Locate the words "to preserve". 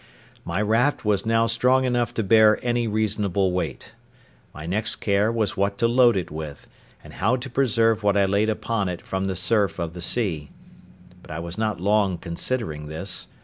7.35-8.01